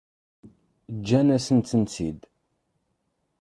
[0.97, 2.21] Ǧǧan-asent-ten-id?